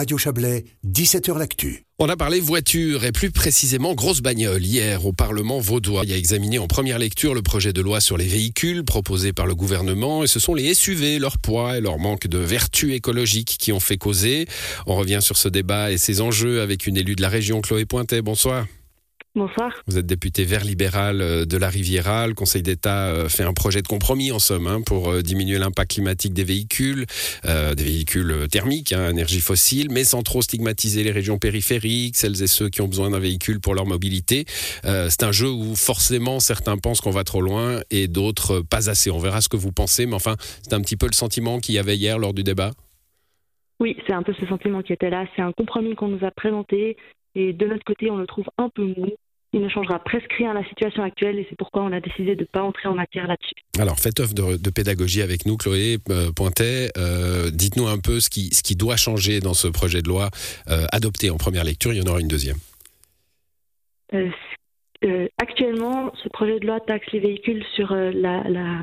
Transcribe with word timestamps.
Radio 0.00 0.16
Chablais, 0.16 0.64
17h 0.86 1.36
L'Actu. 1.36 1.84
On 1.98 2.08
a 2.08 2.16
parlé 2.16 2.40
voiture 2.40 3.04
et 3.04 3.12
plus 3.12 3.30
précisément 3.30 3.92
grosse 3.92 4.22
bagnole. 4.22 4.64
Hier, 4.64 5.04
au 5.04 5.12
Parlement 5.12 5.58
vaudois, 5.58 6.04
il 6.06 6.12
a 6.14 6.16
examiné 6.16 6.58
en 6.58 6.66
première 6.66 6.98
lecture 6.98 7.34
le 7.34 7.42
projet 7.42 7.74
de 7.74 7.82
loi 7.82 8.00
sur 8.00 8.16
les 8.16 8.24
véhicules 8.24 8.82
proposé 8.82 9.34
par 9.34 9.46
le 9.46 9.54
gouvernement 9.54 10.24
et 10.24 10.26
ce 10.26 10.40
sont 10.40 10.54
les 10.54 10.72
SUV, 10.72 11.18
leur 11.18 11.36
poids 11.36 11.76
et 11.76 11.82
leur 11.82 11.98
manque 11.98 12.28
de 12.28 12.38
vertu 12.38 12.94
écologique 12.94 13.58
qui 13.60 13.72
ont 13.72 13.80
fait 13.80 13.98
causer. 13.98 14.46
On 14.86 14.96
revient 14.96 15.18
sur 15.20 15.36
ce 15.36 15.50
débat 15.50 15.92
et 15.92 15.98
ses 15.98 16.22
enjeux 16.22 16.62
avec 16.62 16.86
une 16.86 16.96
élue 16.96 17.14
de 17.14 17.20
la 17.20 17.28
région, 17.28 17.60
Chloé 17.60 17.84
Pointet. 17.84 18.22
Bonsoir. 18.22 18.64
Bonsoir. 19.36 19.80
Vous 19.86 19.96
êtes 19.96 20.06
député 20.06 20.42
vert 20.42 20.64
libéral 20.64 21.20
euh, 21.20 21.44
de 21.44 21.56
la 21.56 21.68
Riviera. 21.68 22.26
Le 22.26 22.34
Conseil 22.34 22.62
d'État 22.62 23.10
euh, 23.10 23.28
fait 23.28 23.44
un 23.44 23.52
projet 23.52 23.80
de 23.80 23.86
compromis 23.86 24.32
en 24.32 24.40
somme 24.40 24.66
hein, 24.66 24.80
pour 24.84 25.08
euh, 25.08 25.22
diminuer 25.22 25.58
l'impact 25.58 25.92
climatique 25.92 26.32
des 26.32 26.42
véhicules, 26.42 27.06
des 27.44 27.84
véhicules 27.84 28.48
thermiques, 28.50 28.92
hein, 28.92 29.10
énergie 29.10 29.40
fossile, 29.40 29.88
mais 29.90 30.02
sans 30.02 30.22
trop 30.22 30.42
stigmatiser 30.42 31.04
les 31.04 31.12
régions 31.12 31.38
périphériques, 31.38 32.16
celles 32.16 32.42
et 32.42 32.48
ceux 32.48 32.68
qui 32.68 32.82
ont 32.82 32.88
besoin 32.88 33.10
d'un 33.10 33.20
véhicule 33.20 33.60
pour 33.60 33.74
leur 33.74 33.86
mobilité. 33.86 34.44
c'est 34.82 35.22
un 35.22 35.32
jeu 35.32 35.48
où 35.48 35.74
forcément 35.76 36.40
certains 36.40 36.76
pensent 36.76 37.00
qu'on 37.00 37.10
va 37.10 37.24
trop 37.24 37.40
loin 37.40 37.80
et 37.90 38.08
d'autres 38.08 38.60
pas 38.60 38.90
assez. 38.90 39.10
On 39.10 39.18
verra 39.18 39.40
ce 39.40 39.48
que 39.48 39.56
vous 39.56 39.72
pensez, 39.72 40.06
mais 40.06 40.14
enfin 40.14 40.36
c'est 40.62 40.74
un 40.74 40.80
petit 40.80 40.96
peu 40.96 41.06
le 41.06 41.14
sentiment 41.14 41.58
qu'il 41.60 41.74
y 41.74 41.78
avait 41.78 41.96
hier 41.96 42.18
lors 42.18 42.34
du 42.34 42.42
débat. 42.42 42.72
Oui, 43.80 43.96
c'est 44.06 44.12
un 44.12 44.22
peu 44.22 44.34
ce 44.38 44.46
sentiment 44.46 44.82
qui 44.82 44.92
était 44.92 45.10
là. 45.10 45.24
C'est 45.36 45.42
un 45.42 45.52
compromis 45.52 45.94
qu'on 45.94 46.08
nous 46.08 46.24
a 46.24 46.30
présenté 46.30 46.96
et 47.34 47.52
de 47.52 47.66
notre 47.66 47.84
côté, 47.84 48.10
on 48.10 48.16
le 48.16 48.26
trouve 48.26 48.48
un 48.58 48.68
peu 48.68 48.84
mou. 48.84 49.10
Il 49.52 49.60
ne 49.60 49.68
changera 49.68 49.98
presque 49.98 50.32
rien 50.34 50.52
à 50.52 50.54
la 50.54 50.64
situation 50.68 51.02
actuelle 51.02 51.38
et 51.38 51.46
c'est 51.50 51.56
pourquoi 51.56 51.82
on 51.82 51.92
a 51.92 52.00
décidé 52.00 52.36
de 52.36 52.42
ne 52.42 52.46
pas 52.46 52.62
entrer 52.62 52.88
en 52.88 52.94
matière 52.94 53.26
là-dessus. 53.26 53.54
Alors, 53.80 53.98
faites 53.98 54.20
œuvre 54.20 54.32
de, 54.34 54.70
pédagogie 54.70 55.22
avec 55.22 55.44
nous, 55.44 55.56
Chloé 55.56 55.98
euh, 56.08 56.30
Pointet. 56.30 56.90
Euh, 56.96 57.50
dites-nous 57.50 57.88
un 57.88 57.98
peu 57.98 58.20
ce 58.20 58.30
qui, 58.30 58.54
ce 58.54 58.62
qui 58.62 58.76
doit 58.76 58.96
changer 58.96 59.40
dans 59.40 59.54
ce 59.54 59.66
projet 59.66 60.02
de 60.02 60.08
loi 60.08 60.30
euh, 60.68 60.86
adopté 60.92 61.30
en 61.30 61.36
première 61.36 61.64
lecture. 61.64 61.92
Il 61.92 61.98
y 61.98 62.02
en 62.02 62.10
aura 62.10 62.20
une 62.20 62.28
deuxième. 62.28 62.58
actuellement, 65.38 66.12
ce 66.22 66.28
projet 66.28 66.60
de 66.60 66.66
loi 66.66 66.78
taxe 66.78 67.10
les 67.12 67.20
véhicules 67.20 67.64
sur 67.74 67.92
la, 67.92 68.44
la, 68.44 68.82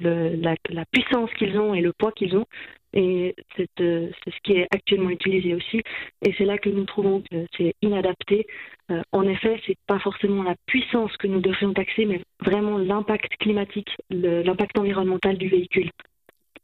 la, 0.00 0.54
la 0.70 0.84
puissance 0.86 1.30
qu'ils 1.38 1.58
ont 1.58 1.74
et 1.74 1.82
le 1.82 1.92
poids 1.92 2.12
qu'ils 2.12 2.36
ont. 2.36 2.46
Et 2.94 3.34
c'est 3.56 3.68
ce 3.78 4.42
qui 4.44 4.52
est 4.52 4.66
actuellement 4.70 5.10
utilisé 5.10 5.54
aussi. 5.54 5.82
Et 6.24 6.34
c'est 6.38 6.44
là 6.44 6.58
que 6.58 6.68
nous 6.68 6.84
trouvons 6.84 7.22
que 7.22 7.46
c'est 7.56 7.74
inadapté. 7.82 8.46
Euh, 8.90 9.02
en 9.12 9.22
effet, 9.22 9.60
c'est 9.66 9.76
pas 9.86 9.98
forcément 9.98 10.42
la 10.42 10.54
puissance 10.66 11.16
que 11.16 11.26
nous 11.26 11.40
devrions 11.40 11.72
taxer, 11.72 12.04
mais 12.04 12.20
vraiment 12.44 12.78
l'impact 12.78 13.36
climatique, 13.40 13.90
l'impact 14.10 14.78
environnemental 14.78 15.36
du 15.36 15.48
véhicule. 15.48 15.90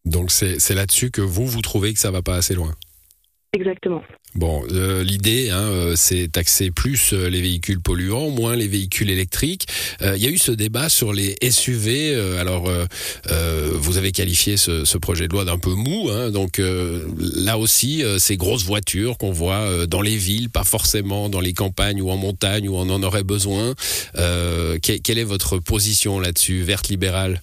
Donc 0.04 0.30
c'est 0.30 0.74
là-dessus 0.74 1.10
que 1.10 1.20
vous, 1.20 1.46
vous 1.46 1.60
trouvez 1.60 1.92
que 1.92 1.98
ça 1.98 2.10
va 2.10 2.22
pas 2.22 2.36
assez 2.36 2.54
loin 2.54 2.72
Exactement. 3.52 4.02
Bon, 4.36 4.62
euh, 4.70 5.02
l'idée, 5.02 5.50
hein, 5.50 5.68
euh, 5.72 5.92
c'est 5.96 6.30
taxer 6.30 6.70
plus 6.70 7.12
euh, 7.12 7.28
les 7.28 7.40
véhicules 7.40 7.80
polluants, 7.80 8.30
moins 8.30 8.54
les 8.54 8.68
véhicules 8.68 9.10
électriques. 9.10 9.66
Il 10.00 10.22
y 10.22 10.26
a 10.28 10.30
eu 10.30 10.38
ce 10.38 10.52
débat 10.52 10.88
sur 10.88 11.12
les 11.12 11.34
SUV. 11.42 12.14
alors, 12.38 12.70
vous 13.74 13.98
avez 13.98 14.12
qualifié 14.12 14.56
ce, 14.56 14.84
ce, 14.84 14.98
projet 14.98 15.28
de 15.28 15.32
loi 15.32 15.44
d'un 15.44 15.58
peu 15.58 15.72
mou. 15.74 16.08
Hein, 16.10 16.30
donc 16.30 16.60
là 17.18 17.58
aussi, 17.58 18.02
ces 18.18 18.36
grosses 18.36 18.64
voitures 18.64 19.18
qu'on 19.18 19.30
voit 19.30 19.86
dans 19.86 20.00
les 20.00 20.16
villes, 20.16 20.48
pas 20.48 20.64
forcément 20.64 21.28
dans 21.28 21.40
les 21.40 21.52
campagnes 21.52 22.00
ou 22.00 22.10
en 22.10 22.16
montagne 22.16 22.68
où 22.68 22.76
on 22.76 22.88
en 22.88 23.02
aurait 23.02 23.24
besoin. 23.24 23.74
quelle 24.14 25.18
est 25.18 25.24
votre 25.24 25.58
position 25.58 26.18
là-dessus, 26.18 26.62
verte 26.62 26.88
libérale? 26.88 27.42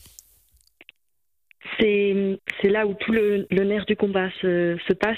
C'est 1.79 2.69
là 2.69 2.87
où 2.87 2.95
tout 2.95 3.11
le, 3.11 3.45
le 3.51 3.63
nerf 3.63 3.85
du 3.85 3.95
combat 3.95 4.29
se, 4.41 4.77
se 4.87 4.93
passe 4.93 5.17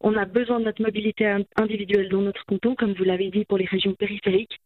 on 0.00 0.14
a 0.16 0.24
besoin 0.24 0.60
de 0.60 0.64
notre 0.64 0.82
mobilité 0.82 1.26
individuelle 1.56 2.08
dans 2.08 2.22
notre 2.22 2.44
canton, 2.46 2.74
comme 2.74 2.94
vous 2.94 3.04
l'avez 3.04 3.30
dit, 3.30 3.44
pour 3.44 3.58
les 3.58 3.66
régions 3.66 3.94
périphériques. 3.94 4.58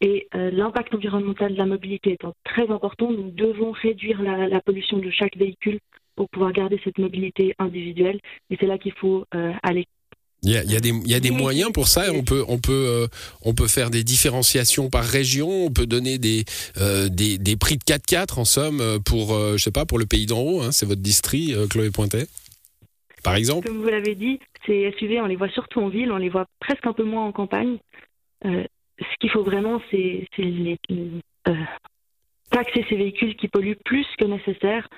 Et 0.00 0.26
euh, 0.34 0.50
l'impact 0.50 0.92
environnemental 0.94 1.52
de 1.52 1.58
la 1.58 1.66
mobilité 1.66 2.12
étant 2.12 2.34
très 2.44 2.68
important, 2.68 3.12
nous 3.12 3.30
devons 3.30 3.70
réduire 3.70 4.20
la, 4.20 4.60
pollution 4.60 4.98
de 4.98 5.10
chaque 5.10 5.36
véhicule 5.36 5.78
pour 6.16 6.28
pouvoir 6.28 6.52
garder 6.52 6.80
cette 6.82 6.98
mobilité 6.98 7.54
individuelle. 7.60 8.18
Et 8.50 8.56
c'est 8.58 8.66
là 8.66 8.78
qu'il 8.78 8.92
faut 8.92 9.24
euh, 9.34 9.52
aller. 9.62 9.86
Il 10.44 10.50
y, 10.50 10.56
a, 10.56 10.64
il, 10.64 10.72
y 10.72 11.14
a 11.14 11.20
des, 11.20 11.30
moyens 11.30 11.70
pour 11.70 11.86
ça. 11.86 12.12
On 12.12 12.24
peut, 12.24 12.44
on 12.48 12.58
peut, 12.58 12.72
euh, 12.72 13.06
on 13.42 13.54
peut 13.54 13.68
faire 13.68 13.90
des 13.90 14.02
différenciations 14.02 14.90
par 14.90 15.04
région. 15.04 15.66
On 15.66 15.70
peut 15.70 15.86
donner 15.86 16.18
des, 16.18 16.44
des, 17.08 17.38
des, 17.38 17.56
prix 17.56 17.76
de 17.76 17.84
4x4 17.84 18.40
en 18.40 18.44
somme 18.44 18.82
pour, 19.04 19.38
je 19.38 19.58
sais 19.58 19.70
pas, 19.70 19.86
pour 19.86 20.00
le 20.00 20.06
pays 20.06 20.26
d'en 20.26 20.40
haut. 20.40 20.60
Hein, 20.60 20.72
c'est 20.72 20.84
votre 20.84 21.00
district, 21.00 21.68
Chloé 21.68 21.92
Pointet 21.92 22.26
par 23.22 23.36
exemple 23.36 23.66
Comme 23.66 23.82
vous 23.82 23.88
l'avez 23.88 24.14
dit, 24.14 24.40
ces 24.66 24.92
SUV, 24.98 25.20
on 25.20 25.26
les 25.26 25.36
voit 25.36 25.48
surtout 25.48 25.80
en 25.80 25.88
ville, 25.88 26.12
on 26.12 26.16
les 26.16 26.28
voit 26.28 26.46
presque 26.60 26.86
un 26.86 26.92
peu 26.92 27.04
moins 27.04 27.24
en 27.24 27.32
campagne. 27.32 27.78
Euh, 28.44 28.64
ce 28.98 29.16
qu'il 29.20 29.30
faut 29.30 29.42
vraiment, 29.42 29.80
c'est 29.90 30.26
euh, 30.40 31.54
taxer 32.50 32.84
ces 32.88 32.96
véhicules 32.96 33.36
qui 33.36 33.48
polluent 33.48 33.78
plus 33.84 34.06
que 34.18 34.26
nécessaire 34.26 34.88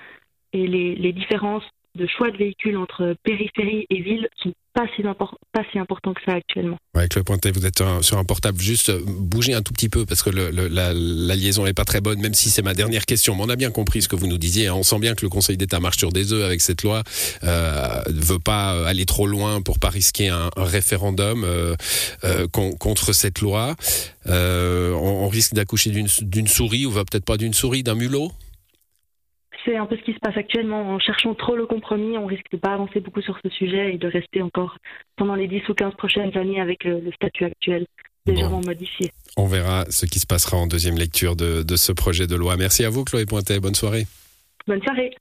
et 0.53 0.67
les, 0.67 0.95
les 0.95 1.13
différences 1.13 1.65
de 1.95 2.07
choix 2.07 2.29
de 2.31 2.37
véhicules 2.37 2.77
entre 2.77 3.15
périphérie 3.23 3.85
et 3.89 4.01
ville 4.01 4.27
sont 4.41 4.53
pas 4.73 4.85
si, 4.95 5.03
pas 5.03 5.63
si 5.71 5.79
important 5.79 6.13
que 6.13 6.19
ça 6.25 6.33
actuellement. 6.33 6.77
Avec 6.93 7.15
le 7.15 7.23
pointet, 7.23 7.51
vous 7.51 7.65
êtes 7.65 7.81
sur 8.01 8.17
un 8.17 8.25
portable. 8.25 8.59
Juste 8.59 8.89
euh, 8.89 8.99
bougez 9.07 9.53
un 9.53 9.61
tout 9.61 9.71
petit 9.71 9.87
peu 9.87 10.05
parce 10.05 10.21
que 10.21 10.29
la, 10.29 10.93
liaison 11.35 11.63
n'est 11.63 11.73
pas 11.73 11.85
très 11.85 12.01
bonne, 12.01 12.19
même 12.19 12.33
si 12.33 12.49
c'est 12.49 12.61
ma 12.61 12.73
dernière 12.73 13.05
question. 13.05 13.35
Mais 13.35 13.43
on 13.43 13.49
a 13.49 13.55
bien 13.55 13.71
compris 13.71 14.01
ce 14.01 14.09
que 14.09 14.17
vous 14.17 14.27
nous 14.27 14.37
disiez. 14.37 14.69
On 14.69 14.83
sent 14.83 14.99
bien 14.99 15.15
que 15.15 15.23
le 15.23 15.29
Conseil 15.29 15.55
d'État 15.55 15.79
marche 15.79 15.97
sur 15.97 16.11
des 16.11 16.33
œufs 16.33 16.43
avec 16.43 16.59
cette 16.59 16.83
loi. 16.83 17.03
Euh, 17.43 18.01
ne 18.09 18.21
veut 18.21 18.39
pas 18.39 18.85
aller 18.85 19.05
trop 19.05 19.27
loin 19.27 19.61
pour 19.61 19.79
pas 19.79 19.89
risquer 19.89 20.27
un, 20.27 20.49
référendum 20.57 21.43
euh, 21.45 21.75
euh 22.25 22.47
contre 22.47 23.13
cette 23.13 23.39
loi. 23.39 23.75
On, 24.25 24.33
on, 24.33 25.29
risque 25.29 25.53
d'accoucher 25.53 25.91
d'une 25.91 26.47
souris 26.47 26.85
ou 26.85 26.91
peut-être 26.91 27.25
pas 27.25 27.37
d'une 27.37 27.53
souris, 27.53 27.83
d'un 27.83 27.95
mulot? 27.95 28.31
C'est 29.65 29.75
un 29.75 29.85
peu 29.85 29.97
ce 29.97 30.03
qui 30.03 30.13
se 30.13 30.19
passe 30.19 30.37
actuellement. 30.37 30.93
En 30.93 30.99
cherchant 30.99 31.33
trop 31.33 31.55
le 31.55 31.65
compromis, 31.65 32.17
on 32.17 32.25
risque 32.25 32.49
de 32.51 32.57
pas 32.57 32.73
avancer 32.73 32.99
beaucoup 32.99 33.21
sur 33.21 33.37
ce 33.43 33.49
sujet 33.49 33.93
et 33.93 33.97
de 33.97 34.07
rester 34.07 34.41
encore 34.41 34.77
pendant 35.17 35.35
les 35.35 35.47
10 35.47 35.67
ou 35.69 35.73
15 35.73 35.95
prochaines 35.95 36.37
années 36.37 36.61
avec 36.61 36.83
le, 36.83 37.11
statut 37.13 37.45
actuel 37.45 37.85
légèrement 38.25 38.61
modifié. 38.65 39.11
On 39.37 39.45
verra 39.45 39.85
ce 39.89 40.05
qui 40.05 40.19
se 40.19 40.25
passera 40.25 40.57
en 40.57 40.67
deuxième 40.67 40.97
lecture 40.97 41.35
de, 41.35 41.63
de 41.63 41.75
ce 41.75 41.91
projet 41.91 42.25
de 42.25 42.35
loi. 42.35 42.57
Merci 42.57 42.83
à 42.83 42.89
vous, 42.89 43.03
Chloé 43.03 43.25
Pointet. 43.25 43.59
Bonne 43.59 43.75
soirée. 43.75 44.07
Bonne 44.67 44.81
soirée. 44.81 45.11